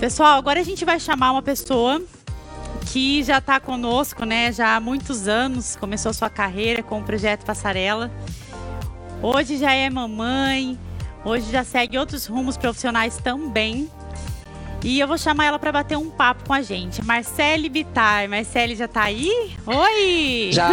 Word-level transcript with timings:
Pessoal, 0.00 0.38
agora 0.38 0.58
a 0.58 0.62
gente 0.62 0.82
vai 0.82 0.98
chamar 0.98 1.30
uma 1.30 1.42
pessoa 1.42 2.02
que 2.90 3.22
já 3.22 3.36
está 3.36 3.60
conosco, 3.60 4.24
né? 4.24 4.50
Já 4.50 4.76
há 4.76 4.80
muitos 4.80 5.28
anos, 5.28 5.76
começou 5.76 6.14
sua 6.14 6.30
carreira 6.30 6.82
com 6.82 7.00
o 7.00 7.04
projeto 7.04 7.44
Passarela. 7.44 8.10
Hoje 9.20 9.58
já 9.58 9.74
é 9.74 9.90
mamãe, 9.90 10.78
hoje 11.22 11.52
já 11.52 11.62
segue 11.62 11.98
outros 11.98 12.24
rumos 12.24 12.56
profissionais 12.56 13.18
também. 13.18 13.90
E 14.82 14.98
eu 14.98 15.06
vou 15.06 15.18
chamar 15.18 15.44
ela 15.44 15.58
para 15.58 15.70
bater 15.70 15.98
um 15.98 16.08
papo 16.08 16.44
com 16.46 16.54
a 16.54 16.62
gente. 16.62 17.04
Marcele 17.04 17.68
Bitar. 17.68 18.26
Marcele 18.26 18.74
já 18.74 18.88
tá 18.88 19.02
aí? 19.02 19.52
Oi! 19.66 20.48
Já! 20.50 20.70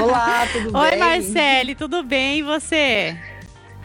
Olá, 0.00 0.46
tudo 0.52 0.70
Oi, 0.78 0.90
bem? 0.90 0.92
Oi, 0.92 0.96
Marcele, 0.98 1.74
tudo 1.74 2.04
bem? 2.04 2.38
E 2.38 2.42
você? 2.44 3.18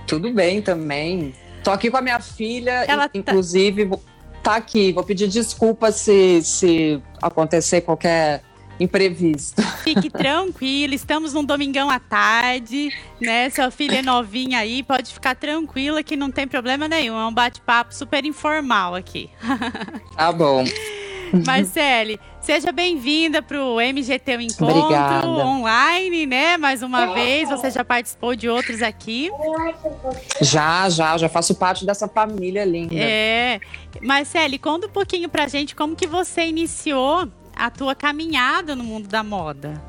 Tudo 0.05 0.31
bem 0.31 0.61
também. 0.61 1.33
Tô 1.63 1.71
aqui 1.71 1.89
com 1.89 1.97
a 1.97 2.01
minha 2.01 2.19
filha, 2.19 2.85
ela 2.87 3.09
tá 3.09 3.17
inclusive 3.17 3.87
tá... 3.87 3.97
tá 4.43 4.55
aqui. 4.57 4.91
Vou 4.91 5.03
pedir 5.03 5.27
desculpa 5.27 5.91
se, 5.91 6.41
se 6.43 7.01
acontecer 7.21 7.81
qualquer 7.81 8.43
imprevisto. 8.79 9.61
Fique 9.83 10.09
tranquila, 10.09 10.93
estamos 10.93 11.33
num 11.33 11.43
domingão 11.43 11.89
à 11.89 11.99
tarde, 11.99 12.89
né? 13.21 13.49
Sua 13.49 13.71
filha 13.71 13.99
é 13.99 14.01
novinha 14.01 14.59
aí, 14.59 14.83
pode 14.83 15.13
ficar 15.13 15.35
tranquila 15.35 16.03
que 16.03 16.15
não 16.15 16.29
tem 16.29 16.47
problema 16.47 16.87
nenhum. 16.87 17.17
É 17.17 17.25
um 17.25 17.33
bate-papo 17.33 17.93
super 17.95 18.25
informal 18.25 18.95
aqui. 18.95 19.29
Tá 20.15 20.31
bom. 20.31 20.63
Marcele, 21.45 22.19
seja 22.43 22.71
bem-vinda 22.73 23.41
para 23.41 23.63
o 23.63 23.79
MGT 23.79 24.37
o 24.37 24.41
Encontro 24.41 24.77
Obrigada. 24.77 25.27
online, 25.27 26.25
né? 26.25 26.57
Mais 26.57 26.83
uma 26.83 27.13
vez, 27.13 27.49
você 27.49 27.71
já 27.71 27.85
participou 27.85 28.35
de 28.35 28.49
outros 28.49 28.81
aqui. 28.81 29.31
Já, 30.41 30.89
já, 30.89 31.17
já 31.17 31.29
faço 31.29 31.55
parte 31.55 31.85
dessa 31.85 32.07
família 32.07 32.65
linda. 32.65 32.95
É. 32.95 33.59
Marcele, 34.01 34.59
conta 34.59 34.87
um 34.87 34.89
pouquinho 34.89 35.29
pra 35.29 35.47
gente 35.47 35.73
como 35.73 35.95
que 35.95 36.05
você 36.05 36.45
iniciou 36.45 37.27
a 37.55 37.69
tua 37.69 37.95
caminhada 37.95 38.75
no 38.75 38.83
mundo 38.83 39.07
da 39.07 39.23
moda. 39.23 39.81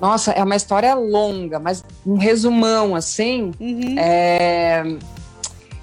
Nossa, 0.00 0.32
é 0.32 0.42
uma 0.42 0.56
história 0.56 0.94
longa, 0.94 1.60
mas 1.60 1.84
um 2.06 2.16
resumão 2.16 2.96
assim. 2.96 3.52
Uhum. 3.60 3.96
É... 3.98 4.82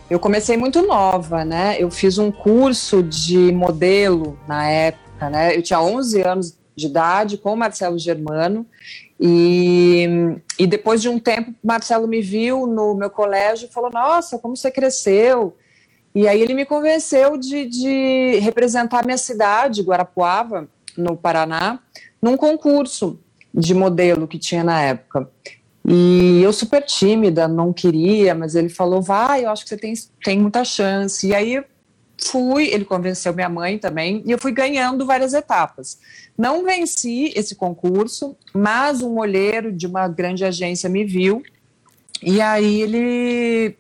Eu 0.10 0.20
comecei 0.20 0.58
muito 0.58 0.82
nova, 0.82 1.46
né? 1.46 1.76
Eu 1.78 1.92
fiz 1.92 2.18
um 2.18 2.32
curso 2.32 3.04
de 3.04 3.52
modelo 3.52 4.38
na 4.48 4.68
época, 4.68 5.09
né? 5.28 5.56
Eu 5.56 5.62
tinha 5.62 5.82
11 5.82 6.22
anos 6.22 6.58
de 6.76 6.88
idade 6.88 7.38
com 7.38 7.54
o 7.54 7.58
Marcelo 7.58 7.98
Germano 7.98 8.66
e, 9.20 10.08
e 10.58 10.66
depois 10.66 11.02
de 11.02 11.10
um 11.10 11.20
tempo, 11.20 11.54
Marcelo 11.64 12.08
me 12.08 12.22
viu 12.22 12.66
no 12.66 12.96
meu 12.96 13.10
colégio 13.10 13.68
e 13.68 13.74
falou: 13.74 13.90
Nossa, 13.92 14.38
como 14.38 14.56
você 14.56 14.72
cresceu! 14.72 15.58
E 16.14 16.28
aí 16.28 16.42
ele 16.42 16.54
me 16.54 16.66
convenceu 16.66 17.38
de, 17.38 17.66
de 17.66 18.40
representar 18.40 19.06
minha 19.06 19.18
cidade, 19.18 19.84
Guarapuava, 19.84 20.68
no 20.98 21.16
Paraná, 21.16 21.80
num 22.22 22.36
concurso 22.36 23.20
de 23.54 23.74
modelo 23.74 24.28
que 24.28 24.40
tinha 24.40 24.64
na 24.64 24.82
época. 24.82 25.30
E 25.86 26.42
eu 26.44 26.52
super 26.52 26.84
tímida, 26.84 27.48
não 27.48 27.72
queria, 27.72 28.36
mas 28.36 28.56
ele 28.56 28.70
falou, 28.70 29.02
vai, 29.02 29.46
eu 29.46 29.50
acho 29.50 29.64
que 29.64 29.70
você 29.70 29.78
tem, 29.78 29.94
tem 30.24 30.40
muita 30.40 30.64
chance. 30.64 31.28
E 31.28 31.34
aí 31.34 31.64
fui, 32.22 32.68
ele 32.68 32.86
convenceu 32.86 33.34
minha 33.34 33.50
mãe 33.50 33.78
também, 33.78 34.24
e 34.26 34.32
eu 34.32 34.38
fui 34.38 34.52
ganhando 34.52 35.06
várias 35.06 35.34
etapas. 35.34 36.00
Não 36.38 36.64
venci 36.64 37.32
esse 37.36 37.56
concurso, 37.56 38.36
mas 38.54 39.02
um 39.02 39.18
olheiro 39.18 39.72
de 39.72 39.88
uma 39.88 40.08
grande 40.08 40.44
agência 40.46 40.90
me 40.90 41.04
viu, 41.04 41.44
e 42.22 42.42
aí 42.42 42.82
ele 42.82 43.76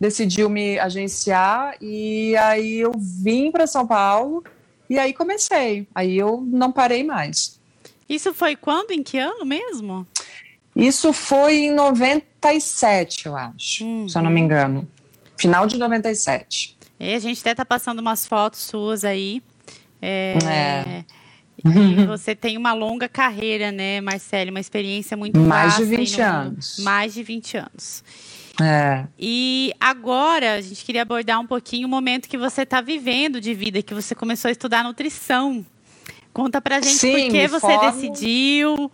decidiu 0.00 0.48
me 0.48 0.78
agenciar, 0.78 1.76
e 1.80 2.36
aí 2.36 2.80
eu 2.80 2.92
vim 2.96 3.50
para 3.50 3.66
São 3.66 3.86
Paulo, 3.86 4.42
e 4.88 4.98
aí 4.98 5.12
comecei. 5.12 5.86
Aí 5.94 6.18
eu 6.18 6.42
não 6.46 6.72
parei 6.72 7.04
mais. 7.04 7.60
Isso 8.08 8.34
foi 8.34 8.56
quando? 8.56 8.90
Em 8.90 9.02
que 9.02 9.18
ano 9.18 9.44
mesmo? 9.44 10.06
Isso 10.74 11.12
foi 11.12 11.66
em 11.66 11.70
97, 11.70 13.26
eu 13.26 13.36
acho, 13.36 13.84
uhum. 13.84 14.08
se 14.08 14.16
eu 14.16 14.22
não 14.22 14.30
me 14.30 14.40
engano. 14.40 14.88
Final 15.36 15.66
de 15.66 15.78
97. 15.78 16.76
E 17.02 17.14
a 17.14 17.18
gente 17.18 17.40
até 17.40 17.52
tá 17.52 17.64
passando 17.64 17.98
umas 17.98 18.24
fotos 18.24 18.60
suas 18.60 19.04
aí. 19.04 19.42
É. 20.00 20.38
é. 20.46 21.04
E 21.64 22.06
você 22.06 22.34
tem 22.34 22.56
uma 22.56 22.72
longa 22.72 23.08
carreira, 23.08 23.72
né, 23.72 24.00
Marcele? 24.00 24.50
Uma 24.50 24.60
experiência 24.60 25.16
muito 25.16 25.38
Mais 25.40 25.76
de 25.76 25.84
20 25.84 26.20
anos. 26.20 26.78
Mais 26.78 27.12
de 27.12 27.22
20 27.24 27.56
anos. 27.56 28.04
É. 28.62 29.04
E 29.18 29.74
agora 29.80 30.54
a 30.54 30.60
gente 30.60 30.84
queria 30.84 31.02
abordar 31.02 31.40
um 31.40 31.46
pouquinho 31.46 31.88
o 31.88 31.90
momento 31.90 32.28
que 32.28 32.38
você 32.38 32.62
está 32.62 32.80
vivendo 32.80 33.40
de 33.40 33.52
vida, 33.52 33.82
que 33.82 33.94
você 33.94 34.14
começou 34.14 34.48
a 34.48 34.52
estudar 34.52 34.84
nutrição. 34.84 35.66
Conta 36.32 36.60
pra 36.60 36.80
gente 36.80 36.94
Sim, 36.94 37.12
por 37.12 37.30
que 37.32 37.48
você 37.48 37.60
formo... 37.60 37.90
decidiu. 37.90 38.92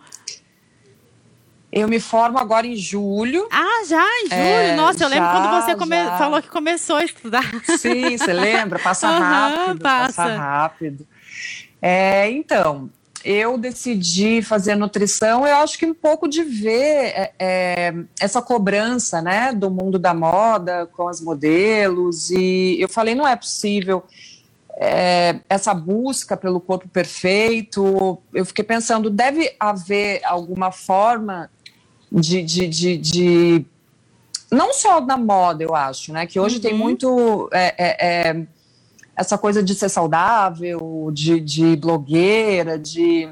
Eu 1.71 1.87
me 1.87 1.99
formo 1.99 2.39
agora 2.39 2.65
em 2.65 2.75
julho. 2.75 3.47
Ah, 3.51 3.83
já 3.87 4.03
em 4.03 4.29
julho? 4.29 4.41
É, 4.41 4.75
Nossa, 4.75 5.03
eu 5.03 5.09
já, 5.09 5.15
lembro 5.15 5.29
quando 5.29 5.63
você 5.63 5.75
come... 5.75 5.95
falou 6.17 6.41
que 6.41 6.49
começou 6.49 6.95
a 6.95 7.03
estudar. 7.03 7.43
Sim, 7.77 8.17
você 8.17 8.33
lembra? 8.33 8.79
Passa 8.79 9.07
Aham, 9.07 9.19
rápido, 9.19 9.81
passa. 9.81 10.13
passa 10.13 10.35
rápido. 10.35 11.07
É, 11.81 12.29
então, 12.31 12.89
eu 13.23 13.57
decidi 13.57 14.41
fazer 14.41 14.75
nutrição, 14.75 15.45
eu 15.45 15.55
acho 15.57 15.77
que 15.77 15.85
um 15.85 15.93
pouco 15.93 16.27
de 16.27 16.43
ver 16.43 17.13
é, 17.13 17.33
é, 17.37 17.93
essa 18.19 18.41
cobrança, 18.41 19.21
né, 19.21 19.53
do 19.53 19.69
mundo 19.69 19.99
da 19.99 20.13
moda 20.13 20.87
com 20.87 21.07
as 21.07 21.21
modelos, 21.21 22.31
e 22.31 22.77
eu 22.79 22.89
falei, 22.89 23.13
não 23.13 23.27
é 23.27 23.35
possível 23.35 24.03
é, 24.79 25.41
essa 25.49 25.73
busca 25.73 26.37
pelo 26.37 26.61
corpo 26.61 26.87
perfeito, 26.87 28.17
eu 28.33 28.45
fiquei 28.45 28.63
pensando, 28.63 29.09
deve 29.09 29.53
haver 29.59 30.21
alguma 30.23 30.71
forma 30.71 31.49
de, 32.11 32.43
de, 32.43 32.67
de, 32.67 32.97
de 32.97 33.65
não 34.51 34.73
só 34.73 35.01
na 35.01 35.17
moda, 35.17 35.63
eu 35.63 35.75
acho, 35.75 36.13
né, 36.13 36.25
que 36.25 36.39
hoje 36.39 36.55
Uhum. 36.55 36.61
tem 36.61 36.73
muito 36.73 37.49
é, 37.53 37.75
é, 37.77 38.29
é, 38.29 38.47
essa 39.15 39.37
coisa 39.37 39.61
de 39.63 39.75
ser 39.75 39.89
saudável, 39.89 41.09
de, 41.13 41.39
de 41.39 41.75
blogueira, 41.75 42.77
de 42.79 43.29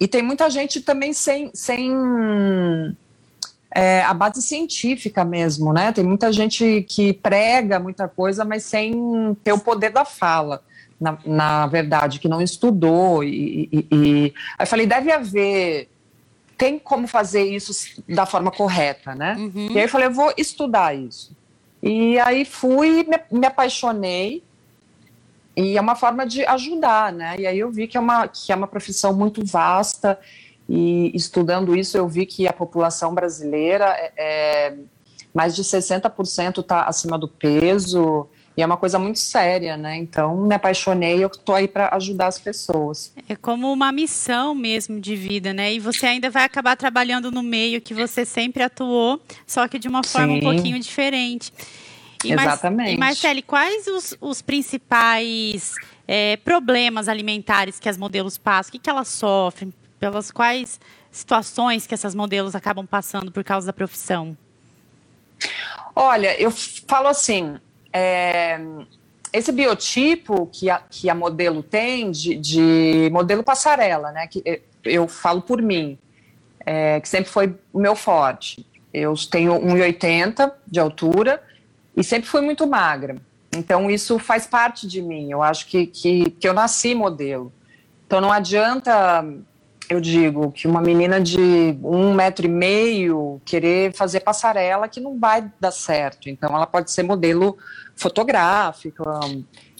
e 0.00 0.08
tem 0.08 0.22
muita 0.22 0.50
gente 0.50 0.80
também 0.80 1.12
sem, 1.12 1.50
sem 1.54 1.92
é, 3.74 4.02
a 4.02 4.12
base 4.12 4.42
científica 4.42 5.24
mesmo, 5.24 5.72
né? 5.72 5.92
Tem 5.92 6.04
muita 6.04 6.32
gente 6.32 6.82
que 6.88 7.12
prega 7.12 7.78
muita 7.78 8.08
coisa, 8.08 8.44
mas 8.44 8.64
sem 8.64 9.36
ter 9.42 9.52
o 9.52 9.58
poder 9.58 9.90
da 9.90 10.04
fala, 10.04 10.62
na, 11.00 11.18
na 11.24 11.66
verdade, 11.66 12.18
que 12.18 12.28
não 12.28 12.40
estudou. 12.42 13.24
E, 13.24 13.68
e, 13.72 13.86
e... 13.90 14.34
Aí 14.58 14.64
eu 14.64 14.66
falei, 14.66 14.86
deve 14.86 15.12
haver, 15.12 15.88
tem 16.56 16.78
como 16.78 17.06
fazer 17.06 17.42
isso 17.42 18.02
da 18.08 18.26
forma 18.26 18.50
correta, 18.50 19.14
né? 19.14 19.36
Uhum. 19.38 19.68
E 19.72 19.78
aí 19.78 19.84
eu 19.84 19.88
falei, 19.88 20.06
eu 20.08 20.12
vou 20.12 20.32
estudar 20.36 20.94
isso. 20.94 21.36
E 21.82 22.18
aí 22.20 22.44
fui, 22.44 23.04
me, 23.04 23.38
me 23.38 23.46
apaixonei, 23.46 24.42
e 25.56 25.76
é 25.76 25.80
uma 25.80 25.94
forma 25.94 26.26
de 26.26 26.44
ajudar, 26.46 27.12
né? 27.12 27.36
E 27.38 27.46
aí 27.46 27.58
eu 27.58 27.70
vi 27.70 27.86
que 27.86 27.96
é 27.96 28.00
uma, 28.00 28.26
que 28.26 28.52
é 28.52 28.56
uma 28.56 28.66
profissão 28.66 29.14
muito 29.14 29.44
vasta, 29.44 30.18
e 30.68 31.14
estudando 31.14 31.76
isso 31.76 31.96
eu 31.96 32.08
vi 32.08 32.26
que 32.26 32.48
a 32.48 32.52
população 32.52 33.14
brasileira 33.14 33.86
é, 33.86 34.12
é 34.16 34.76
mais 35.32 35.54
de 35.54 35.62
60% 35.62 36.60
está 36.60 36.84
acima 36.84 37.18
do 37.18 37.28
peso, 37.28 38.28
e 38.56 38.62
é 38.62 38.66
uma 38.66 38.76
coisa 38.76 38.98
muito 38.98 39.18
séria, 39.18 39.76
né? 39.76 39.96
Então 39.96 40.36
me 40.36 40.54
apaixonei, 40.54 41.22
eu 41.22 41.28
estou 41.28 41.54
aí 41.54 41.66
para 41.66 41.88
ajudar 41.96 42.28
as 42.28 42.38
pessoas. 42.38 43.12
É 43.28 43.34
como 43.34 43.72
uma 43.72 43.90
missão 43.90 44.54
mesmo 44.54 45.00
de 45.00 45.16
vida, 45.16 45.52
né? 45.52 45.74
E 45.74 45.80
você 45.80 46.06
ainda 46.06 46.30
vai 46.30 46.44
acabar 46.44 46.76
trabalhando 46.76 47.30
no 47.32 47.42
meio 47.42 47.80
que 47.80 47.92
você 47.92 48.24
sempre 48.24 48.62
atuou, 48.62 49.20
só 49.46 49.66
que 49.66 49.78
de 49.78 49.88
uma 49.88 50.04
forma 50.04 50.34
um 50.34 50.36
Sim. 50.36 50.42
pouquinho 50.42 50.78
diferente. 50.78 51.52
E 52.24 52.34
Mar- 52.34 52.46
Exatamente. 52.46 52.94
E 52.94 52.96
Marcele, 52.96 53.42
quais 53.42 53.86
os, 53.86 54.16
os 54.20 54.40
principais 54.40 55.74
é, 56.06 56.36
problemas 56.38 57.08
alimentares 57.08 57.78
que 57.80 57.88
as 57.88 57.98
modelos 57.98 58.38
passam? 58.38 58.70
O 58.70 58.72
que, 58.72 58.78
que 58.78 58.88
elas 58.88 59.08
sofrem? 59.08 59.74
Pelas 60.00 60.30
quais 60.30 60.80
situações 61.10 61.86
que 61.86 61.94
essas 61.94 62.14
modelos 62.14 62.54
acabam 62.54 62.86
passando 62.86 63.30
por 63.32 63.42
causa 63.44 63.66
da 63.66 63.72
profissão? 63.72 64.36
Olha, 65.94 66.40
eu 66.40 66.50
falo 66.50 67.08
assim, 67.08 67.56
é, 67.94 68.60
esse 69.32 69.52
biotipo 69.52 70.48
que 70.52 70.68
a, 70.68 70.82
que 70.90 71.08
a 71.08 71.14
modelo 71.14 71.62
tem, 71.62 72.10
de, 72.10 72.34
de 72.34 73.08
modelo 73.12 73.44
passarela, 73.44 74.10
né? 74.10 74.26
Que 74.26 74.42
eu, 74.44 74.60
eu 74.84 75.08
falo 75.08 75.40
por 75.40 75.62
mim, 75.62 75.96
é, 76.66 77.00
que 77.00 77.08
sempre 77.08 77.30
foi 77.30 77.54
o 77.72 77.78
meu 77.78 77.94
forte. 77.94 78.66
Eu 78.92 79.14
tenho 79.30 79.54
1,80 79.54 80.52
de 80.66 80.80
altura 80.80 81.40
e 81.96 82.02
sempre 82.02 82.28
fui 82.28 82.40
muito 82.40 82.66
magra. 82.66 83.16
Então, 83.56 83.88
isso 83.88 84.18
faz 84.18 84.46
parte 84.46 84.88
de 84.88 85.00
mim. 85.00 85.30
Eu 85.30 85.40
acho 85.42 85.66
que, 85.66 85.86
que, 85.86 86.30
que 86.30 86.48
eu 86.48 86.52
nasci 86.52 86.94
modelo. 86.94 87.52
Então, 88.06 88.20
não 88.20 88.32
adianta 88.32 89.24
eu 89.88 90.00
digo 90.00 90.50
que 90.52 90.66
uma 90.66 90.80
menina 90.80 91.20
de 91.20 91.76
um 91.82 92.14
metro 92.14 92.46
e 92.46 92.48
meio 92.48 93.40
querer 93.44 93.92
fazer 93.92 94.20
passarela 94.20 94.88
que 94.88 95.00
não 95.00 95.18
vai 95.18 95.50
dar 95.60 95.70
certo. 95.70 96.28
Então, 96.28 96.54
ela 96.54 96.66
pode 96.66 96.90
ser 96.90 97.02
modelo 97.02 97.56
fotográfico, 97.94 99.04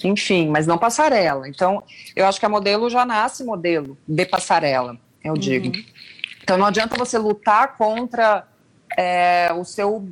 enfim, 0.02 0.48
mas 0.48 0.66
não 0.66 0.78
passarela. 0.78 1.48
Então, 1.48 1.82
eu 2.14 2.26
acho 2.26 2.38
que 2.38 2.46
a 2.46 2.48
modelo 2.48 2.90
já 2.90 3.04
nasce 3.04 3.44
modelo 3.44 3.96
de 4.06 4.26
passarela, 4.26 4.96
eu 5.22 5.34
digo. 5.34 5.68
Uhum. 5.68 5.84
Então, 6.42 6.58
não 6.58 6.66
adianta 6.66 6.96
você 6.96 7.18
lutar 7.18 7.76
contra 7.76 8.46
é, 8.96 9.50
o 9.54 9.64
seu 9.64 10.06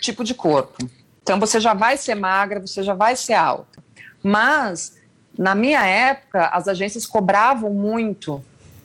tipo 0.00 0.24
de 0.24 0.34
corpo. 0.34 0.88
Então, 1.22 1.38
você 1.38 1.60
já 1.60 1.74
vai 1.74 1.96
ser 1.96 2.14
magra, 2.14 2.58
você 2.58 2.82
já 2.82 2.94
vai 2.94 3.14
ser 3.14 3.34
alta. 3.34 3.82
Mas, 4.22 4.98
na 5.38 5.54
minha 5.54 5.84
época, 5.84 6.46
as 6.46 6.66
agências 6.66 7.06
cobravam 7.06 7.70
muito 7.70 8.42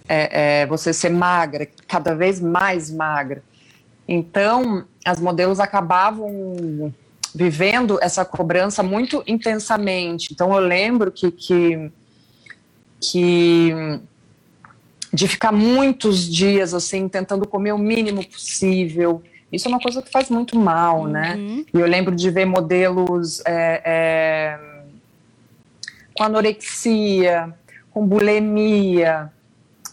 é, 0.07 0.61
é, 0.61 0.65
você 0.65 0.93
ser 0.93 1.09
magra, 1.09 1.67
cada 1.87 2.15
vez 2.15 2.39
mais 2.39 2.91
magra. 2.91 3.43
Então, 4.07 4.85
as 5.03 5.19
modelos 5.19 5.59
acabavam 5.59 6.93
vivendo 7.33 7.99
essa 8.01 8.23
cobrança 8.23 8.81
muito 8.81 9.23
intensamente. 9.27 10.31
Então, 10.31 10.53
eu 10.53 10.59
lembro 10.59 11.11
que, 11.11 11.31
que, 11.31 11.91
que 12.99 13.73
de 15.11 15.27
ficar 15.27 15.51
muitos 15.51 16.27
dias 16.27 16.73
assim 16.73 17.07
tentando 17.07 17.47
comer 17.47 17.73
o 17.73 17.77
mínimo 17.77 18.25
possível. 18.25 19.23
Isso 19.51 19.67
é 19.67 19.69
uma 19.69 19.79
coisa 19.79 20.01
que 20.01 20.11
faz 20.11 20.29
muito 20.29 20.57
mal, 20.59 21.07
né? 21.07 21.35
uhum. 21.35 21.57
né? 21.57 21.65
E 21.73 21.79
eu 21.79 21.87
lembro 21.87 22.15
de 22.15 22.29
ver 22.29 22.45
modelos 22.45 23.41
é, 23.45 23.81
é, 23.85 24.59
com 26.15 26.23
anorexia, 26.23 27.53
com 27.91 28.05
bulimia, 28.05 29.31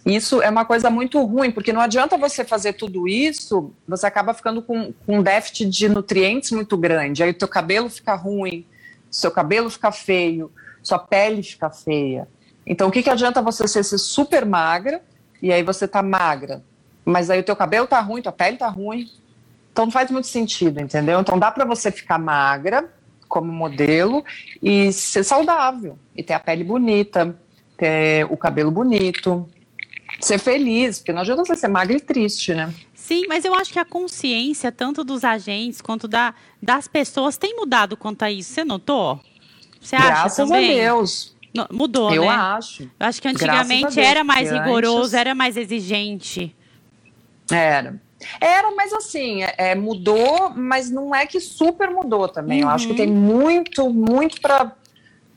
isso 0.04 0.42
é 0.42 0.50
uma 0.50 0.64
coisa 0.64 0.90
muito 0.90 1.22
ruim, 1.24 1.50
porque 1.52 1.72
não 1.72 1.80
adianta 1.80 2.16
você 2.16 2.44
fazer 2.44 2.72
tudo 2.72 3.06
isso, 3.06 3.72
você 3.86 4.06
acaba 4.06 4.34
ficando 4.34 4.60
com, 4.60 4.92
com 5.06 5.18
um 5.18 5.22
déficit 5.22 5.68
de 5.68 5.88
nutrientes 5.88 6.50
muito 6.50 6.76
grande. 6.76 7.22
Aí 7.22 7.30
o 7.30 7.34
teu 7.34 7.46
cabelo 7.46 7.88
fica 7.88 8.14
ruim, 8.14 8.66
seu 9.08 9.30
cabelo 9.30 9.70
fica 9.70 9.92
feio, 9.92 10.50
sua 10.82 10.98
pele 10.98 11.42
fica 11.42 11.70
feia. 11.70 12.26
Então, 12.66 12.88
o 12.88 12.90
que, 12.90 13.02
que 13.02 13.10
adianta 13.10 13.40
você 13.40 13.68
ser, 13.68 13.84
ser 13.84 13.98
super 13.98 14.44
magra 14.44 15.00
e 15.40 15.52
aí 15.52 15.62
você 15.62 15.86
tá 15.86 16.02
magra, 16.02 16.62
mas 17.04 17.30
aí 17.30 17.38
o 17.38 17.44
teu 17.44 17.54
cabelo 17.54 17.86
tá 17.86 18.00
ruim, 18.00 18.22
tua 18.22 18.32
pele 18.32 18.56
tá 18.56 18.68
ruim. 18.68 19.08
Então, 19.70 19.84
não 19.86 19.92
faz 19.92 20.10
muito 20.10 20.26
sentido, 20.26 20.80
entendeu? 20.80 21.20
Então, 21.20 21.38
dá 21.38 21.50
para 21.50 21.64
você 21.64 21.90
ficar 21.92 22.18
magra 22.18 22.92
como 23.28 23.50
modelo 23.52 24.24
e 24.60 24.92
ser 24.92 25.24
saudável 25.24 25.98
e 26.14 26.22
ter 26.22 26.34
a 26.34 26.40
pele 26.40 26.64
bonita, 26.64 27.34
ter 27.76 28.26
o 28.30 28.36
cabelo 28.36 28.70
bonito, 28.70 29.48
ser 30.20 30.38
feliz, 30.38 30.98
porque 30.98 31.12
não 31.12 31.22
adianta 31.22 31.44
você 31.44 31.56
ser 31.56 31.68
magra 31.68 31.96
e 31.96 32.00
triste, 32.00 32.54
né? 32.54 32.72
Sim, 32.94 33.24
mas 33.28 33.44
eu 33.44 33.54
acho 33.54 33.72
que 33.72 33.78
a 33.78 33.84
consciência, 33.84 34.70
tanto 34.70 35.02
dos 35.02 35.24
agentes 35.24 35.80
quanto 35.80 36.06
da, 36.06 36.34
das 36.62 36.86
pessoas, 36.86 37.36
tem 37.36 37.56
mudado 37.56 37.96
quanto 37.96 38.22
a 38.22 38.30
isso. 38.30 38.52
Você 38.52 38.64
notou? 38.64 39.20
Você 39.80 39.96
acha 39.96 40.06
Graças 40.06 40.36
também? 40.36 40.80
a 40.80 40.84
Deus. 40.84 41.36
No, 41.54 41.66
mudou, 41.70 42.12
eu 42.14 42.22
né? 42.22 42.28
Eu 42.28 42.30
acho. 42.30 42.84
Eu 42.84 43.06
acho 43.06 43.20
que 43.20 43.28
antigamente 43.28 44.00
era 44.00 44.24
mais 44.24 44.50
rigoroso, 44.50 45.00
antes... 45.00 45.14
era 45.14 45.34
mais 45.34 45.56
exigente. 45.56 46.54
Era. 47.50 48.00
Era, 48.40 48.70
mas 48.70 48.92
assim, 48.92 49.42
é, 49.42 49.54
é, 49.58 49.74
mudou, 49.74 50.50
mas 50.54 50.90
não 50.90 51.14
é 51.14 51.26
que 51.26 51.40
super 51.40 51.90
mudou 51.90 52.28
também. 52.28 52.62
Uhum. 52.62 52.68
Eu 52.68 52.74
acho 52.74 52.86
que 52.86 52.94
tem 52.94 53.08
muito, 53.08 53.90
muito 53.90 54.40
para 54.40 54.72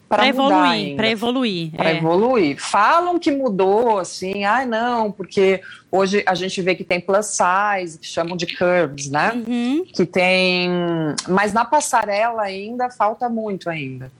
para 0.07 0.27
evoluir, 0.27 0.95
para 0.95 1.09
evoluir, 1.09 1.71
para 1.71 1.89
é. 1.89 1.97
evoluir. 1.97 2.57
Falam 2.59 3.17
que 3.17 3.31
mudou, 3.31 3.99
assim, 3.99 4.43
ai 4.43 4.63
ah, 4.63 4.67
não, 4.67 5.11
porque 5.11 5.61
hoje 5.91 6.23
a 6.27 6.35
gente 6.35 6.61
vê 6.61 6.75
que 6.75 6.83
tem 6.83 6.99
plus 6.99 7.25
size, 7.27 7.97
que 7.97 8.05
chamam 8.05 8.37
de 8.37 8.45
curves, 8.45 9.09
né? 9.09 9.31
Uhum. 9.47 9.83
Que 9.85 10.05
tem, 10.05 10.69
mas 11.27 11.53
na 11.53 11.65
passarela 11.65 12.43
ainda 12.43 12.89
falta 12.89 13.27
muito 13.27 13.69
ainda 13.69 14.11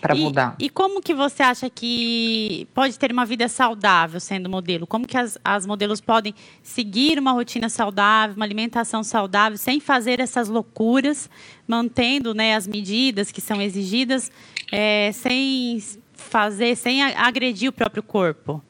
para 0.00 0.14
mudar. 0.14 0.56
E 0.58 0.68
como 0.68 1.00
que 1.00 1.14
você 1.14 1.42
acha 1.42 1.68
que 1.68 2.66
pode 2.74 2.98
ter 2.98 3.12
uma 3.12 3.24
vida 3.24 3.48
saudável 3.48 4.18
sendo 4.18 4.48
modelo? 4.48 4.86
Como 4.86 5.06
que 5.06 5.16
as, 5.16 5.38
as 5.44 5.66
modelos 5.66 6.00
podem 6.00 6.34
seguir 6.62 7.18
uma 7.18 7.32
rotina 7.32 7.68
saudável, 7.68 8.36
uma 8.36 8.44
alimentação 8.44 9.02
saudável, 9.02 9.58
sem 9.58 9.78
fazer 9.78 10.20
essas 10.20 10.48
loucuras, 10.48 11.28
mantendo 11.66 12.34
né, 12.34 12.54
as 12.54 12.66
medidas 12.66 13.30
que 13.30 13.40
são 13.40 13.60
exigidas, 13.60 14.30
é, 14.70 15.10
sem 15.12 15.82
fazer, 16.14 16.76
sem 16.76 17.02
agredir 17.02 17.68
o 17.68 17.72
próprio 17.72 18.02
corpo? 18.02 18.62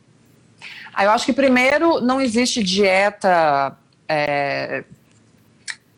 Ah, 0.92 1.04
eu 1.04 1.10
acho 1.10 1.26
que 1.26 1.32
primeiro 1.32 2.00
não 2.00 2.20
existe 2.20 2.62
dieta 2.62 3.76
é, 4.08 4.84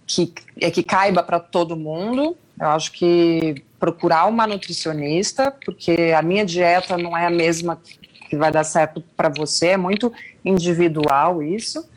que, 0.07 0.33
é, 0.61 0.71
que 0.71 0.83
caiba 0.83 1.23
para 1.23 1.41
todo 1.41 1.77
mundo. 1.77 2.37
Eu 2.61 2.69
acho 2.69 2.93
que 2.93 3.65
procurar 3.79 4.27
uma 4.27 4.47
nutricionista, 4.47 5.51
porque 5.65 6.13
a 6.17 6.23
minha 6.23 6.45
dieta 6.45 6.97
não 6.97 7.17
é 7.17 7.27
a 7.27 7.31
mesma 7.31 7.81
que 8.29 8.37
vai 8.37 8.53
dar 8.53 8.65
certo 8.65 9.03
para 9.17 9.29
você, 9.29 9.69
é 9.69 9.77
muito 9.77 10.13
individual 10.45 11.43
isso. 11.43 11.89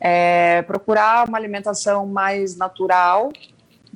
É, 0.00 0.62
procurar 0.62 1.28
uma 1.28 1.38
alimentação 1.38 2.06
mais 2.06 2.56
natural, 2.56 3.32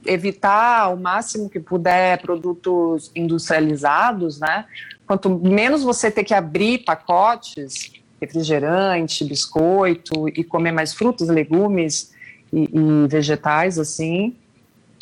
evitar 0.07 0.81
ao 0.81 0.97
máximo 0.97 1.49
que 1.49 1.61
puder 1.61 2.21
produtos 2.21 3.11
industrializados, 3.15 4.39
né? 4.39 4.65
Quanto 5.07 5.31
menos 5.31 5.83
você 5.83 6.11
ter 6.11 6.25
que 6.25 6.35
abrir 6.35 6.85
pacotes, 6.85 7.93
refrigerante, 8.21 9.25
biscoito 9.25 10.29
e 10.29 10.45
comer 10.45 10.73
mais 10.73 10.93
frutas, 10.93 11.29
legumes 11.29 12.13
e, 12.53 12.69
e 12.73 13.09
vegetais, 13.09 13.79
assim, 13.79 14.35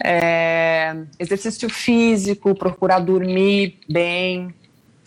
é, 0.04 0.94
exercício 1.18 1.68
físico, 1.68 2.54
procurar 2.54 3.00
dormir 3.00 3.78
bem, 3.88 4.54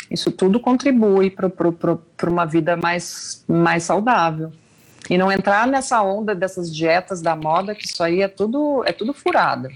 isso 0.09 0.31
tudo 0.31 0.59
contribui 0.59 1.29
para 1.29 2.27
uma 2.27 2.45
vida 2.45 2.75
mais, 2.75 3.43
mais 3.47 3.83
saudável. 3.83 4.51
E 5.09 5.17
não 5.17 5.31
entrar 5.31 5.65
nessa 5.65 6.01
onda 6.03 6.35
dessas 6.35 6.73
dietas 6.73 7.21
da 7.21 7.35
moda, 7.35 7.73
que 7.73 7.85
isso 7.85 8.03
aí 8.03 8.21
é 8.21 8.27
tudo, 8.27 8.83
é 8.85 8.93
tudo 8.93 9.13
furada. 9.13 9.69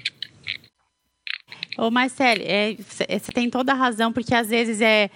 Ô 1.78 1.90
Marcele, 1.90 2.44
é, 2.44 2.76
você 2.78 3.32
tem 3.34 3.50
toda 3.50 3.72
a 3.72 3.76
razão, 3.76 4.14
porque 4.14 4.36
às 4.36 4.50
vezes 4.50 4.80
é 4.80 5.10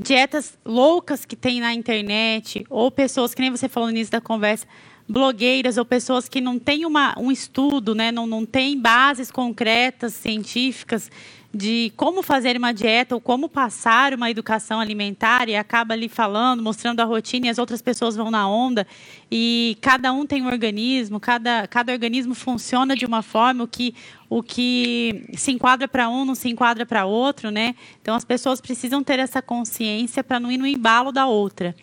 dietas 0.00 0.56
loucas 0.64 1.24
que 1.24 1.34
tem 1.34 1.60
na 1.60 1.74
internet, 1.74 2.64
ou 2.70 2.90
pessoas, 2.90 3.34
que 3.34 3.40
nem 3.40 3.50
você 3.50 3.68
falou 3.68 3.88
no 3.88 3.96
início 3.96 4.12
da 4.12 4.20
conversa, 4.20 4.66
blogueiras 5.08 5.76
ou 5.76 5.84
pessoas 5.84 6.28
que 6.28 6.40
não 6.40 6.56
têm 6.56 6.86
uma, 6.86 7.18
um 7.18 7.32
estudo, 7.32 7.94
né, 7.94 8.12
não, 8.12 8.26
não 8.28 8.46
têm 8.46 8.80
bases 8.80 9.32
concretas, 9.32 10.14
científicas, 10.14 11.10
de 11.52 11.92
como 11.96 12.22
fazer 12.22 12.56
uma 12.56 12.72
dieta 12.72 13.14
ou 13.14 13.20
como 13.20 13.48
passar 13.48 14.14
uma 14.14 14.30
educação 14.30 14.78
alimentar 14.78 15.48
e 15.48 15.56
acaba 15.56 15.94
ali 15.94 16.08
falando, 16.08 16.62
mostrando 16.62 17.00
a 17.00 17.04
rotina 17.04 17.46
e 17.46 17.48
as 17.50 17.58
outras 17.58 17.82
pessoas 17.82 18.14
vão 18.14 18.30
na 18.30 18.48
onda 18.48 18.86
e 19.30 19.76
cada 19.80 20.12
um 20.12 20.24
tem 20.24 20.42
um 20.42 20.46
organismo, 20.46 21.18
cada, 21.18 21.66
cada 21.66 21.92
organismo 21.92 22.34
funciona 22.34 22.94
de 22.94 23.04
uma 23.04 23.20
forma, 23.20 23.64
o 23.64 23.68
que, 23.68 23.94
o 24.28 24.42
que 24.42 25.26
se 25.34 25.50
enquadra 25.50 25.88
para 25.88 26.08
um 26.08 26.24
não 26.24 26.36
se 26.36 26.48
enquadra 26.48 26.86
para 26.86 27.04
outro, 27.04 27.50
né? 27.50 27.74
Então 28.00 28.14
as 28.14 28.24
pessoas 28.24 28.60
precisam 28.60 29.02
ter 29.02 29.18
essa 29.18 29.42
consciência 29.42 30.22
para 30.22 30.38
não 30.38 30.52
ir 30.52 30.58
no 30.58 30.66
embalo 30.66 31.10
da 31.10 31.26
outra. 31.26 31.74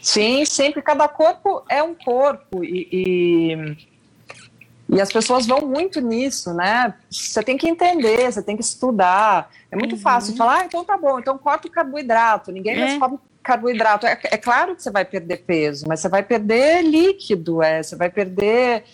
Sim, 0.00 0.44
sempre. 0.44 0.82
Cada 0.82 1.08
corpo 1.08 1.64
é 1.68 1.82
um 1.82 1.94
corpo 1.94 2.64
e, 2.64 2.88
e, 2.92 3.76
e, 4.88 5.00
as 5.00 5.12
pessoas 5.12 5.46
vão 5.46 5.60
muito 5.60 6.00
nisso, 6.00 6.54
né? 6.54 6.94
Você 7.10 7.42
tem 7.42 7.56
que 7.56 7.68
entender, 7.68 8.32
você 8.32 8.42
tem 8.42 8.56
que 8.56 8.62
estudar. 8.62 9.50
É 9.70 9.76
muito 9.76 9.96
uhum. 9.96 10.00
fácil 10.00 10.36
falar, 10.36 10.60
ah, 10.60 10.64
então 10.64 10.84
tá 10.84 10.96
bom, 10.96 11.18
então 11.18 11.36
corta 11.36 11.68
o 11.68 11.70
carboidrato. 11.70 12.50
Ninguém 12.50 12.74
é. 12.74 12.78
mais 12.80 12.98
come 12.98 13.18
carboidrato. 13.42 14.06
É, 14.06 14.18
é, 14.24 14.36
claro 14.36 14.76
que 14.76 14.82
você 14.82 14.90
vai 14.90 15.04
perder 15.04 15.38
peso, 15.38 15.86
mas 15.88 16.00
você 16.00 16.08
vai 16.08 16.22
perder 16.22 16.82
líquido, 16.82 17.62
é, 17.62 17.82
você 17.82 17.96
vai 17.96 18.10
perder. 18.10 18.84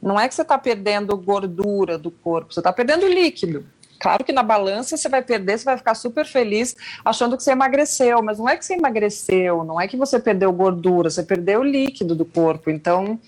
Não 0.00 0.20
é 0.20 0.28
que 0.28 0.34
você 0.34 0.42
está 0.42 0.58
perdendo 0.58 1.16
gordura 1.16 1.96
do 1.98 2.10
corpo, 2.10 2.52
você 2.52 2.60
está 2.60 2.72
perdendo 2.72 3.06
líquido. 3.08 3.64
Claro 3.98 4.22
que 4.22 4.32
na 4.32 4.42
balança 4.42 4.96
você 4.96 5.08
vai 5.08 5.22
perder, 5.22 5.58
você 5.58 5.64
vai 5.64 5.78
ficar 5.78 5.94
super 5.94 6.26
feliz 6.26 6.76
achando 7.04 7.36
que 7.36 7.42
você 7.42 7.52
emagreceu, 7.52 8.22
mas 8.22 8.38
não 8.38 8.48
é 8.48 8.56
que 8.56 8.64
você 8.64 8.74
emagreceu, 8.74 9.64
não 9.64 9.80
é 9.80 9.88
que 9.88 9.96
você 9.96 10.20
perdeu 10.20 10.52
gordura, 10.52 11.08
você 11.08 11.22
perdeu 11.22 11.60
o 11.60 11.64
líquido 11.64 12.14
do 12.14 12.24
corpo. 12.24 12.70
Então, 12.70 13.18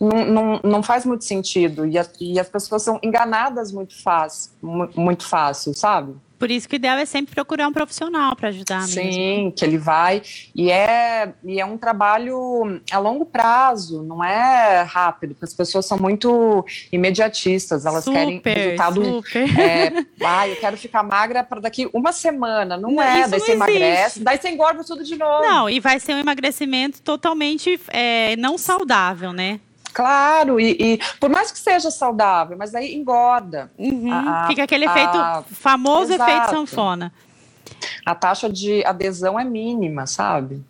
não, 0.00 0.24
não, 0.24 0.60
não 0.62 0.82
faz 0.82 1.04
muito 1.04 1.24
sentido. 1.24 1.86
E, 1.86 1.98
a, 1.98 2.06
e 2.20 2.38
as 2.38 2.48
pessoas 2.48 2.82
são 2.82 2.98
enganadas 3.02 3.72
muito 3.72 4.00
fácil, 4.02 4.52
muito 4.94 5.26
fácil, 5.26 5.74
sabe? 5.74 6.14
Por 6.38 6.50
isso 6.50 6.68
que 6.68 6.74
o 6.74 6.76
ideal 6.76 6.98
é 6.98 7.06
sempre 7.06 7.34
procurar 7.34 7.68
um 7.68 7.72
profissional 7.72 8.36
para 8.36 8.50
ajudar 8.50 8.82
Sim, 8.82 9.44
mesmo. 9.44 9.52
que 9.52 9.64
ele 9.64 9.78
vai. 9.78 10.20
E 10.54 10.70
é, 10.70 11.32
e 11.42 11.58
é 11.58 11.64
um 11.64 11.78
trabalho 11.78 12.82
a 12.90 12.98
longo 12.98 13.24
prazo, 13.24 14.02
não 14.02 14.22
é 14.22 14.82
rápido, 14.82 15.34
porque 15.34 15.46
as 15.46 15.54
pessoas 15.54 15.86
são 15.86 15.96
muito 15.96 16.64
imediatistas, 16.92 17.86
elas 17.86 18.04
super, 18.04 18.18
querem 18.18 18.42
resultado. 18.44 19.04
Super. 19.04 19.58
É, 19.58 20.06
ah, 20.22 20.46
eu 20.46 20.56
quero 20.56 20.76
ficar 20.76 21.02
magra 21.02 21.42
para 21.42 21.60
daqui 21.60 21.88
uma 21.94 22.12
semana. 22.12 22.76
Não, 22.76 22.90
não 22.90 23.02
é, 23.02 23.26
daí 23.26 23.40
você 23.40 23.52
emagrece, 23.52 24.20
daí 24.20 24.36
você 24.36 24.50
engorda 24.50 24.84
tudo 24.84 25.02
de 25.02 25.16
novo. 25.16 25.42
Não, 25.44 25.70
e 25.70 25.80
vai 25.80 25.98
ser 25.98 26.12
um 26.12 26.18
emagrecimento 26.18 27.00
totalmente 27.00 27.80
é, 27.88 28.36
não 28.36 28.58
saudável, 28.58 29.32
né? 29.32 29.60
Claro, 29.94 30.58
e, 30.58 30.76
e, 30.78 31.00
por 31.20 31.30
mais 31.30 31.52
que 31.52 31.58
seja 31.58 31.88
saudável, 31.88 32.56
mas 32.58 32.74
aí 32.74 32.96
engorda. 32.96 33.70
Uhum, 33.78 34.12
a, 34.12 34.48
fica 34.48 34.64
aquele 34.64 34.86
a, 34.86 34.90
efeito, 34.90 35.54
famoso 35.54 36.12
exato. 36.12 36.30
efeito 36.30 36.50
sanfona. 36.50 37.12
A 38.04 38.14
taxa 38.14 38.50
de 38.50 38.84
adesão 38.84 39.38
é 39.38 39.44
mínima, 39.44 40.04
sabe? 40.04 40.60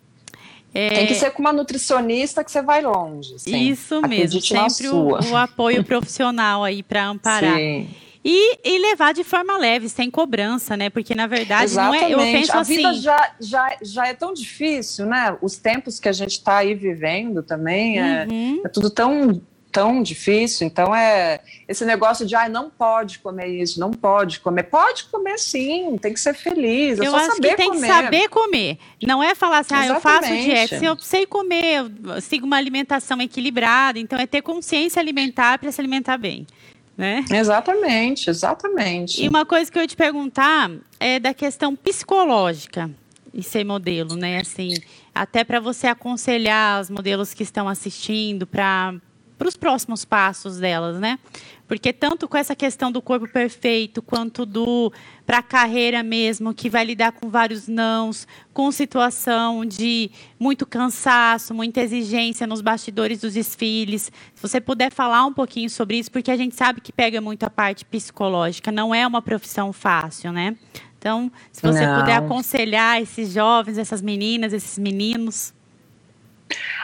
É... 0.75 0.89
Tem 0.89 1.07
que 1.07 1.15
ser 1.15 1.31
com 1.31 1.41
uma 1.41 1.51
nutricionista 1.51 2.43
que 2.43 2.51
você 2.51 2.61
vai 2.61 2.81
longe. 2.81 3.33
Assim. 3.33 3.57
Isso 3.57 3.99
mesmo, 4.01 4.39
sempre 4.41 4.89
o, 4.89 5.17
o, 5.31 5.35
apoio 5.35 5.83
profissional 5.83 6.63
aí 6.63 6.83
para 6.83 7.07
amparar. 7.07 7.55
Sim. 7.55 7.89
E, 8.27 8.57
e, 8.63 8.79
levar 8.79 9.13
de 9.13 9.23
forma 9.23 9.55
leve, 9.55 9.87
sem 9.87 10.09
cobrança, 10.09 10.75
né? 10.75 10.89
Porque, 10.89 11.13
na 11.13 11.27
verdade, 11.27 11.65
Exatamente. 11.65 12.01
não 12.01 12.09
é. 12.09 12.13
Eu 12.13 12.33
penso 12.33 12.57
a 12.57 12.61
assim. 12.61 12.77
vida 12.77 12.93
já, 12.95 13.31
já, 13.39 13.77
já 13.83 14.07
é 14.07 14.15
tão 14.15 14.33
difícil, 14.33 15.05
né? 15.05 15.37
Os 15.43 15.57
tempos 15.57 15.99
que 15.99 16.09
a 16.09 16.11
gente 16.11 16.31
está 16.31 16.57
aí 16.57 16.73
vivendo 16.73 17.43
também 17.43 17.99
é, 17.99 18.25
uhum. 18.27 18.61
é 18.65 18.69
tudo 18.69 18.89
tão 18.89 19.39
tão 19.71 20.01
difícil. 20.01 20.65
Então 20.65 20.95
é 20.95 21.41
esse 21.67 21.83
negócio 21.85 22.25
de 22.25 22.33
ai, 22.33 22.47
não 22.47 22.69
pode 22.69 23.19
comer 23.19 23.47
isso, 23.47 23.77
não 23.77 23.91
pode 23.91 24.39
comer. 24.39 24.63
Pode 24.63 25.03
comer 25.03 25.37
sim, 25.37 25.97
tem 26.01 26.13
que 26.13 26.19
ser 26.19 26.33
feliz. 26.33 26.97
É 26.97 27.05
eu 27.05 27.11
só 27.11 27.17
acho 27.17 27.35
saber 27.35 27.49
que 27.49 27.55
tem 27.57 27.67
comer. 27.67 27.81
que 27.81 27.93
saber 27.93 28.29
comer. 28.29 28.77
Não 29.03 29.21
é 29.21 29.35
falar 29.35 29.59
assim, 29.59 29.75
ah, 29.75 29.85
eu 29.85 29.99
faço 29.99 30.29
dieta. 30.29 30.79
Se 30.79 30.85
eu 30.85 30.97
sei 30.97 31.25
comer, 31.25 31.91
eu 32.05 32.21
sigo 32.21 32.47
uma 32.47 32.55
alimentação 32.55 33.21
equilibrada, 33.21 33.99
então 33.99 34.17
é 34.17 34.25
ter 34.25 34.41
consciência 34.41 34.99
alimentar 34.99 35.59
para 35.59 35.71
se 35.71 35.79
alimentar 35.79 36.17
bem 36.17 36.47
né? 36.97 37.25
Exatamente, 37.29 38.29
exatamente. 38.29 39.23
E 39.23 39.27
uma 39.27 39.45
coisa 39.45 39.71
que 39.71 39.77
eu 39.77 39.81
ia 39.81 39.87
te 39.87 39.95
perguntar 39.95 40.71
é 40.99 41.19
da 41.19 41.33
questão 41.33 41.75
psicológica 41.75 42.89
e 43.33 43.43
ser 43.43 43.65
modelo, 43.65 44.15
né? 44.15 44.39
Assim, 44.39 44.73
até 45.13 45.43
para 45.43 45.59
você 45.59 45.87
aconselhar 45.87 46.81
os 46.81 46.89
modelos 46.89 47.33
que 47.33 47.43
estão 47.43 47.67
assistindo 47.67 48.47
para 48.47 48.95
para 49.37 49.47
os 49.47 49.55
próximos 49.57 50.05
passos 50.05 50.57
delas, 50.57 50.99
né? 50.99 51.19
Porque 51.67 51.91
tanto 51.91 52.27
com 52.27 52.37
essa 52.37 52.55
questão 52.55 52.91
do 52.91 53.01
corpo 53.01 53.27
perfeito, 53.27 54.01
quanto 54.01 54.45
do 54.45 54.93
para 55.25 55.39
a 55.39 55.43
carreira 55.43 56.03
mesmo, 56.03 56.53
que 56.53 56.69
vai 56.69 56.85
lidar 56.85 57.11
com 57.11 57.27
vários 57.27 57.67
nãos, 57.67 58.27
com 58.53 58.71
situação 58.71 59.65
de 59.65 60.11
muito 60.39 60.65
cansaço, 60.65 61.53
muita 61.55 61.81
exigência 61.81 62.45
nos 62.45 62.61
bastidores 62.61 63.21
dos 63.21 63.33
desfiles. 63.33 64.11
Se 64.35 64.41
você 64.41 64.61
puder 64.61 64.91
falar 64.91 65.25
um 65.25 65.33
pouquinho 65.33 65.69
sobre 65.69 65.97
isso, 65.97 66.11
porque 66.11 66.29
a 66.29 66.37
gente 66.37 66.55
sabe 66.55 66.81
que 66.81 66.93
pega 66.93 67.19
muito 67.19 67.43
a 67.43 67.49
parte 67.49 67.83
psicológica, 67.83 68.71
não 68.71 68.93
é 68.93 69.05
uma 69.07 69.21
profissão 69.21 69.73
fácil, 69.73 70.31
né? 70.31 70.55
Então, 70.99 71.31
se 71.51 71.61
você 71.61 71.85
não. 71.85 71.99
puder 71.99 72.17
aconselhar 72.17 73.01
esses 73.01 73.31
jovens, 73.31 73.77
essas 73.77 74.01
meninas, 74.01 74.53
esses 74.53 74.77
meninos. 74.77 75.53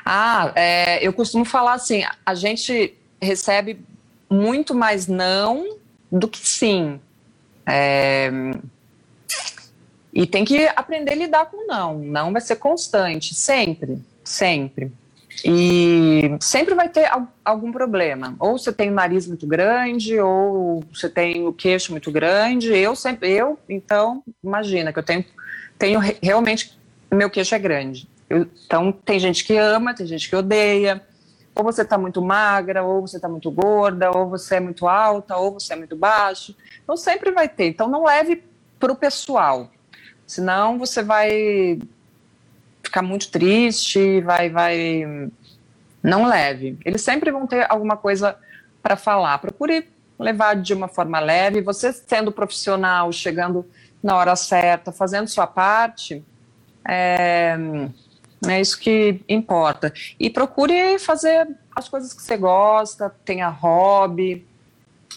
Ah, 0.05 0.51
é, 0.55 1.05
eu 1.05 1.13
costumo 1.13 1.45
falar 1.45 1.73
assim: 1.73 2.03
a 2.25 2.35
gente 2.35 2.93
recebe 3.21 3.79
muito 4.29 4.73
mais 4.73 5.07
não 5.07 5.77
do 6.11 6.27
que 6.27 6.47
sim. 6.47 6.99
É, 7.65 8.31
e 10.13 10.25
tem 10.25 10.43
que 10.43 10.67
aprender 10.75 11.13
a 11.13 11.15
lidar 11.15 11.45
com 11.45 11.65
não. 11.65 11.99
Não 11.99 12.31
vai 12.31 12.41
ser 12.41 12.57
constante, 12.57 13.33
sempre, 13.33 13.99
sempre. 14.23 14.91
E 15.45 16.35
sempre 16.41 16.75
vai 16.75 16.89
ter 16.89 17.09
algum 17.43 17.71
problema. 17.71 18.35
Ou 18.37 18.57
você 18.57 18.71
tem 18.73 18.89
o 18.89 18.93
nariz 18.93 19.25
muito 19.25 19.47
grande, 19.47 20.19
ou 20.19 20.83
você 20.93 21.09
tem 21.09 21.47
o 21.47 21.53
queixo 21.53 21.91
muito 21.91 22.11
grande. 22.11 22.67
Eu 22.75 22.95
sempre, 22.95 23.31
eu, 23.31 23.57
então, 23.69 24.21
imagina 24.43 24.91
que 24.91 24.99
eu 24.99 25.03
tenho, 25.03 25.25
tenho 25.79 25.99
realmente, 26.21 26.77
meu 27.11 27.29
queixo 27.29 27.55
é 27.55 27.59
grande. 27.59 28.07
Eu, 28.31 28.47
então, 28.65 28.93
tem 28.93 29.19
gente 29.19 29.43
que 29.43 29.57
ama, 29.57 29.93
tem 29.93 30.05
gente 30.05 30.29
que 30.29 30.35
odeia. 30.35 31.01
Ou 31.53 31.65
você 31.65 31.81
está 31.81 31.97
muito 31.97 32.21
magra, 32.21 32.81
ou 32.81 33.01
você 33.01 33.17
está 33.17 33.27
muito 33.27 33.51
gorda, 33.51 34.09
ou 34.09 34.29
você 34.29 34.55
é 34.55 34.59
muito 34.61 34.87
alta, 34.87 35.35
ou 35.35 35.51
você 35.51 35.73
é 35.73 35.75
muito 35.75 35.97
baixo. 35.97 36.55
Então, 36.81 36.95
sempre 36.95 37.31
vai 37.31 37.49
ter. 37.49 37.67
Então, 37.67 37.89
não 37.89 38.05
leve 38.05 38.41
para 38.79 38.91
o 38.91 38.95
pessoal. 38.95 39.69
Senão, 40.25 40.79
você 40.79 41.03
vai 41.03 41.77
ficar 42.81 43.01
muito 43.01 43.29
triste, 43.29 44.21
vai, 44.21 44.49
vai. 44.49 45.29
Não 46.01 46.25
leve. 46.25 46.79
Eles 46.85 47.01
sempre 47.01 47.31
vão 47.31 47.45
ter 47.45 47.69
alguma 47.69 47.97
coisa 47.97 48.37
para 48.81 48.95
falar. 48.95 49.37
Procure 49.39 49.89
levar 50.17 50.55
de 50.55 50.73
uma 50.73 50.87
forma 50.87 51.19
leve. 51.19 51.61
Você 51.61 51.91
sendo 51.91 52.31
profissional, 52.31 53.11
chegando 53.11 53.65
na 54.01 54.15
hora 54.15 54.37
certa, 54.37 54.91
fazendo 54.91 55.27
sua 55.27 55.45
parte, 55.45 56.23
é, 56.87 57.57
é 58.47 58.59
isso 58.59 58.79
que 58.79 59.21
importa. 59.29 59.93
E 60.19 60.29
procure 60.29 60.97
fazer 60.97 61.47
as 61.75 61.87
coisas 61.87 62.13
que 62.13 62.21
você 62.21 62.37
gosta, 62.37 63.09
tenha 63.23 63.49
hobby, 63.49 64.45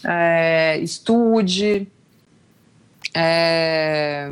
é, 0.03 0.77
estude. 0.79 1.87
É, 3.13 4.29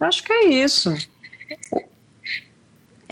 acho 0.00 0.22
que 0.22 0.32
é 0.32 0.44
isso. 0.46 0.94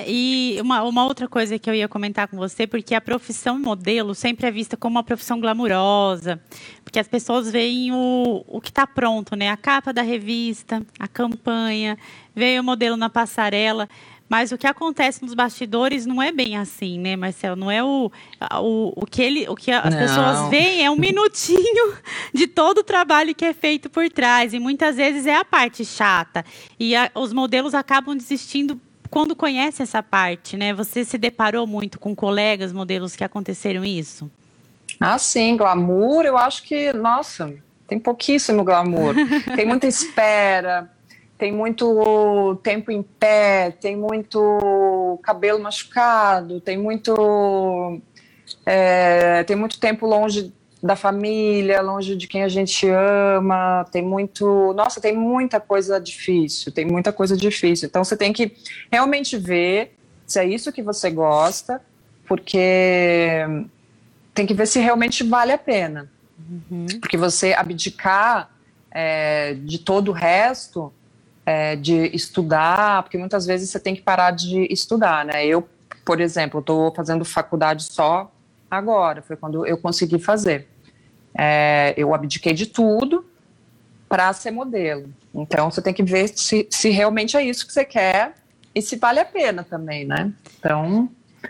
E 0.07 0.59
uma, 0.63 0.83
uma 0.83 1.05
outra 1.05 1.29
coisa 1.29 1.59
que 1.59 1.69
eu 1.69 1.75
ia 1.75 1.89
comentar 1.89 2.29
com 2.29 2.37
você, 2.37 2.67
porque 2.67 2.95
a 2.95 3.01
profissão 3.01 3.59
modelo 3.59 4.15
sempre 4.15 4.47
é 4.47 4.51
vista 4.51 4.77
como 4.77 4.97
uma 4.97 5.05
profissão 5.05 5.41
glamurosa, 5.41 6.41
porque 6.83 6.99
as 6.99 7.09
pessoas 7.09 7.51
veem 7.51 7.93
o, 7.93 8.45
o 8.47 8.61
que 8.61 8.71
está 8.71 8.87
pronto, 8.87 9.37
né? 9.37 9.51
A 9.51 9.57
capa 9.57 9.93
da 9.93 10.03
revista, 10.03 10.83
a 10.99 11.07
campanha, 11.07 11.99
veio 12.35 12.63
o 12.63 12.65
modelo 12.65 12.97
na 12.97 13.11
passarela. 13.11 13.89
Mas 14.31 14.53
o 14.53 14.57
que 14.57 14.67
acontece 14.69 15.25
nos 15.25 15.35
bastidores 15.35 16.07
não 16.07 16.23
é 16.23 16.31
bem 16.31 16.57
assim, 16.57 17.01
né, 17.01 17.17
Marcelo? 17.17 17.57
Não 17.57 17.69
é 17.69 17.83
o, 17.83 18.13
o, 18.63 18.93
o 18.95 19.05
que 19.05 19.21
ele, 19.21 19.49
o 19.49 19.57
que 19.57 19.73
as 19.73 19.93
não. 19.93 20.01
pessoas 20.01 20.49
veem 20.49 20.85
é 20.85 20.89
um 20.89 20.95
minutinho 20.97 21.95
de 22.33 22.47
todo 22.47 22.79
o 22.79 22.85
trabalho 22.85 23.35
que 23.35 23.45
é 23.45 23.53
feito 23.53 23.91
por 23.91 24.09
trás. 24.09 24.55
E 24.55 24.61
muitas 24.61 24.95
vezes 24.95 25.27
é 25.27 25.35
a 25.35 25.45
parte 25.45 25.85
chata. 25.85 26.45
E 26.79 26.95
a, 26.95 27.11
os 27.13 27.33
modelos 27.33 27.75
acabam 27.75 28.17
desistindo 28.17 28.81
quando 29.11 29.35
conhece 29.35 29.83
essa 29.83 30.01
parte, 30.01 30.57
né? 30.57 30.73
Você 30.75 31.05
se 31.05 31.19
deparou 31.19 31.67
muito 31.67 31.99
com 31.99 32.15
colegas 32.15 32.73
modelos 32.73 33.17
que 33.17 33.25
aconteceram 33.25 33.85
isso? 33.85 34.31
Ah, 35.01 35.19
sim, 35.19 35.57
glamour, 35.57 36.25
eu 36.25 36.39
acho 36.39 36.63
que, 36.63 36.93
nossa, 36.93 37.53
tem 37.89 37.99
pouquíssimo 37.99 38.63
glamour. 38.63 39.13
tem 39.57 39.67
muita 39.67 39.89
espera 39.89 40.89
tem 41.41 41.51
muito 41.51 42.61
tempo 42.63 42.93
em 42.93 43.03
pé, 43.03 43.71
tem 43.71 43.97
muito 43.97 45.19
cabelo 45.23 45.59
machucado, 45.59 46.61
tem 46.61 46.77
muito 46.77 47.99
é, 48.67 49.43
tem 49.45 49.57
muito 49.57 49.81
tempo 49.81 50.07
longe 50.07 50.53
da 50.83 50.95
família, 50.95 51.81
longe 51.81 52.15
de 52.15 52.27
quem 52.27 52.43
a 52.43 52.49
gente 52.49 52.87
ama, 52.87 53.87
tem 53.91 54.03
muito, 54.03 54.75
nossa, 54.75 55.01
tem 55.01 55.17
muita 55.17 55.59
coisa 55.59 55.99
difícil, 55.99 56.71
tem 56.73 56.85
muita 56.85 57.11
coisa 57.11 57.35
difícil. 57.35 57.89
Então 57.89 58.05
você 58.05 58.19
tem 58.19 58.35
que 58.35 58.55
realmente 58.93 59.39
ver 59.39 59.97
se 60.27 60.39
é 60.39 60.45
isso 60.45 60.71
que 60.71 60.83
você 60.83 61.11
gosta, 61.11 61.81
porque 62.29 63.47
tem 64.35 64.47
que 64.47 64.53
ver 64.53 64.67
se 64.67 64.79
realmente 64.79 65.25
vale 65.25 65.53
a 65.53 65.59
pena. 65.59 66.11
Uhum. 66.39 66.87
Porque 67.01 67.17
você 67.17 67.55
abdicar 67.55 68.51
é, 68.91 69.55
de 69.55 69.79
todo 69.79 70.09
o 70.09 70.13
resto 70.13 70.93
é, 71.51 71.75
de 71.75 72.15
estudar, 72.15 73.03
porque 73.03 73.19
muitas 73.19 73.45
vezes 73.45 73.71
você 73.71 73.81
tem 73.81 73.97
que 73.97 74.03
parar 74.03 74.31
de 74.31 74.73
estudar, 74.73 75.25
né? 75.25 75.45
Eu, 75.45 75.69
por 76.05 76.21
exemplo, 76.21 76.61
estou 76.61 76.95
fazendo 76.95 77.25
faculdade 77.25 77.83
só 77.83 78.31
agora, 78.71 79.21
foi 79.21 79.37
quando 79.37 79.67
eu 79.67 79.77
consegui 79.77 80.21
fazer. 80.21 80.69
É, 81.37 81.93
eu 81.97 82.15
abdiquei 82.15 82.53
de 82.53 82.67
tudo 82.67 83.25
para 84.09 84.33
ser 84.33 84.53
modelo. 84.53 85.13
Então 85.35 85.71
você 85.71 85.83
tem 85.83 85.93
que 85.93 86.05
ver 86.05 86.29
se, 86.29 86.69
se 86.71 86.91
realmente 86.91 87.37
é 87.37 87.43
isso 87.43 87.67
que 87.67 87.73
você 87.73 87.85
quer 87.85 88.35
e 88.73 88.81
se 88.81 88.95
vale 88.95 89.19
a 89.19 89.25
pena 89.25 89.65
também, 89.65 90.05
né? 90.05 90.33
Então 90.57 91.09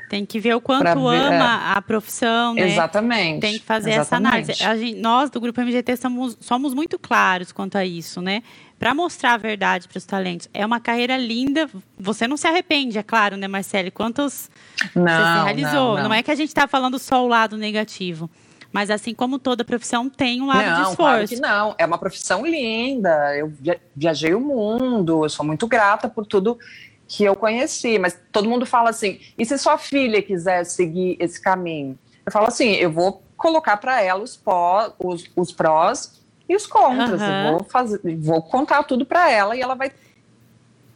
tem 0.08 0.24
que 0.24 0.38
ver 0.38 0.54
o 0.54 0.60
quanto 0.60 1.08
ama 1.08 1.72
é. 1.72 1.76
a 1.76 1.82
profissão, 1.82 2.54
né? 2.54 2.68
Exatamente. 2.68 3.40
Tem 3.40 3.58
que 3.58 3.64
fazer 3.64 3.90
exatamente. 3.90 4.50
essa 4.50 4.64
análise. 4.64 4.84
Gente, 4.86 5.00
nós, 5.00 5.30
do 5.30 5.40
Grupo 5.40 5.60
MGT, 5.60 5.96
somos, 5.96 6.36
somos 6.40 6.74
muito 6.74 6.98
claros 6.98 7.52
quanto 7.52 7.76
a 7.76 7.84
isso, 7.84 8.20
né? 8.20 8.42
Para 8.78 8.94
mostrar 8.94 9.34
a 9.34 9.36
verdade 9.36 9.88
para 9.88 9.98
os 9.98 10.04
talentos. 10.04 10.48
É 10.54 10.64
uma 10.64 10.80
carreira 10.80 11.16
linda. 11.16 11.68
Você 11.98 12.26
não 12.26 12.36
se 12.36 12.46
arrepende, 12.46 12.98
é 12.98 13.02
claro, 13.02 13.36
né, 13.36 13.46
Marcele? 13.46 13.90
Quantos 13.90 14.50
não, 14.94 15.02
você 15.04 15.38
se 15.38 15.44
realizou? 15.44 15.72
Não, 15.72 15.96
não. 15.96 16.02
não 16.04 16.14
é 16.14 16.22
que 16.22 16.30
a 16.30 16.34
gente 16.34 16.48
está 16.48 16.66
falando 16.66 16.98
só 16.98 17.24
o 17.24 17.28
lado 17.28 17.56
negativo. 17.56 18.30
Mas 18.72 18.88
assim 18.88 19.12
como 19.12 19.38
toda 19.38 19.64
profissão 19.64 20.08
tem 20.08 20.40
um 20.40 20.46
lado 20.46 20.64
não, 20.64 20.74
de 20.74 20.90
esforço. 20.90 20.96
Claro 20.96 21.28
que 21.28 21.36
não, 21.40 21.74
é 21.76 21.84
uma 21.84 21.98
profissão 21.98 22.46
linda. 22.46 23.36
Eu 23.36 23.52
viajei 23.94 24.32
o 24.32 24.40
mundo, 24.40 25.24
eu 25.24 25.28
sou 25.28 25.44
muito 25.44 25.66
grata 25.66 26.08
por 26.08 26.24
tudo 26.24 26.56
que 27.10 27.24
eu 27.24 27.34
conheci, 27.34 27.98
mas 27.98 28.16
todo 28.30 28.48
mundo 28.48 28.64
fala 28.64 28.90
assim: 28.90 29.18
e 29.36 29.44
se 29.44 29.58
sua 29.58 29.76
filha 29.76 30.22
quiser 30.22 30.64
seguir 30.64 31.16
esse 31.18 31.40
caminho? 31.40 31.98
Eu 32.24 32.30
falo 32.30 32.46
assim: 32.46 32.74
eu 32.74 32.88
vou 32.88 33.20
colocar 33.36 33.76
para 33.78 34.00
ela 34.00 34.22
os, 34.22 34.36
pó, 34.36 34.94
os, 34.96 35.28
os 35.34 35.50
prós 35.50 36.22
e 36.48 36.54
os 36.54 36.68
contras. 36.68 37.20
Uhum. 37.20 37.50
Vou, 37.50 37.64
fazer, 37.64 38.00
vou 38.16 38.40
contar 38.40 38.84
tudo 38.84 39.04
para 39.04 39.28
ela 39.28 39.56
e 39.56 39.60
ela 39.60 39.74
vai. 39.74 39.90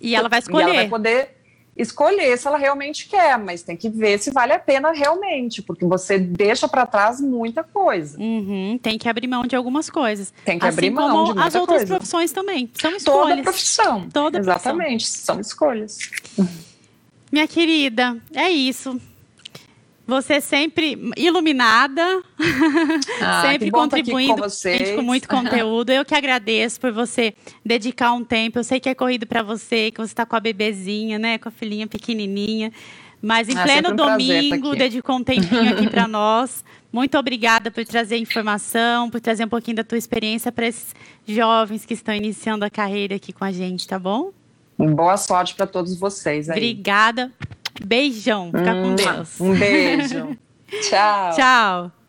E 0.01 0.15
ela 0.15 0.29
vai 0.29 0.39
escolher. 0.39 0.63
E 0.63 0.71
ela 0.71 0.75
vai 0.75 0.89
poder 0.89 1.34
escolher 1.77 2.37
se 2.39 2.47
ela 2.47 2.57
realmente 2.57 3.09
quer, 3.09 3.39
mas 3.39 3.63
tem 3.63 3.77
que 3.77 3.89
ver 3.89 4.19
se 4.19 4.31
vale 4.31 4.53
a 4.53 4.59
pena 4.59 4.93
realmente, 4.93 5.61
porque 5.63 5.85
você 5.85 6.19
deixa 6.19 6.69
para 6.69 6.87
trás 6.87 7.21
muita 7.21 7.65
coisa. 7.65 8.19
Uhum, 8.19 8.79
tem 8.81 8.99
que 8.99 9.09
abrir 9.09 9.27
mão 9.27 9.45
de 9.47 9.57
algumas 9.57 9.91
coisas. 9.91 10.33
Tem 10.45 10.59
que 10.59 10.67
assim 10.67 10.75
abrir 10.75 10.91
mão 10.91 11.25
de 11.25 11.33
muita 11.33 11.45
as 11.45 11.55
outras 11.55 11.79
coisa. 11.81 11.95
profissões 11.95 12.33
também. 12.33 12.71
São 12.75 12.95
escolhas. 12.95 13.29
Toda 13.31 13.43
profissão. 13.43 14.09
Toda 14.13 14.39
Exatamente, 14.39 15.05
profissão. 15.05 15.35
são 15.35 15.41
escolhas. 15.41 15.99
Minha 17.33 17.49
querida, 17.49 18.17
é 18.35 18.49
isso. 18.51 19.01
Você 20.07 20.39
sempre 20.39 20.99
iluminada, 21.17 22.23
ah, 23.23 23.43
sempre 23.49 23.71
contribuindo 23.71 24.35
com, 24.35 24.97
com, 24.97 25.03
muito 25.03 25.27
conteúdo. 25.27 25.91
Eu 25.91 26.05
que 26.05 26.15
agradeço 26.15 26.79
por 26.79 26.93
você 26.93 27.35
dedicar 27.65 28.13
um 28.13 28.23
tempo. 28.23 28.59
Eu 28.59 28.65
sei 28.65 28.79
que 28.79 28.89
é 28.89 28.95
corrido 28.95 29.27
para 29.27 29.43
você, 29.43 29.91
que 29.91 29.99
você 29.99 30.13
está 30.13 30.27
com 30.27 30.37
a 30.37 30.41
bebezinha, 30.41 31.19
né, 31.19 31.39
com 31.39 31.49
a 31.49 31.53
filhinha 31.53 31.87
pequenininha. 31.87 32.71
Mas 33.23 33.49
em 33.49 33.57
ah, 33.57 33.63
pleno 33.63 33.93
um 33.93 33.97
domingo, 33.97 34.77
dedicou 34.77 35.17
um 35.17 35.25
tempinho 35.25 35.71
aqui 35.71 35.89
para 35.89 36.07
nós. 36.09 36.63
Muito 36.93 37.17
obrigada 37.17 37.71
por 37.71 37.83
trazer 37.87 38.19
informação, 38.19 39.09
por 39.09 39.23
trazer 39.23 39.47
um 39.47 39.49
pouquinho 39.49 39.79
da 39.79 39.85
tua 39.85 39.97
experiência 39.97 40.53
para 40.53 40.67
esses 40.67 40.95
jovens 41.27 41.87
que 41.87 41.95
estão 41.95 42.15
iniciando 42.15 42.63
a 42.63 42.69
carreira 42.69 43.17
aqui 43.17 43.33
com 43.33 43.45
a 43.45 43.51
gente, 43.51 43.89
tá 43.89 43.99
bom? 43.99 44.33
Boa 44.79 45.17
sorte 45.17 45.55
para 45.55 45.67
todos 45.67 45.99
vocês 45.99 46.51
aí. 46.51 46.59
Obrigada. 46.59 47.33
Beijão. 47.83 48.47
Fica 48.47 48.75
com 48.75 48.95
Deus. 48.95 49.41
Um 49.41 49.55
beijo. 49.55 50.37
Tchau. 50.89 51.31
Tchau. 51.37 52.04